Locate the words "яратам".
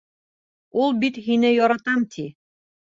1.55-2.11